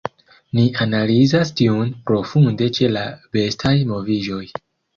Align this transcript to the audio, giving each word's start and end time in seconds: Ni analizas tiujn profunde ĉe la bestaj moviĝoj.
Ni 0.59 0.63
analizas 0.85 1.51
tiujn 1.59 1.93
profunde 2.11 2.71
ĉe 2.79 2.91
la 2.97 3.07
bestaj 3.39 3.77
moviĝoj. 3.95 4.45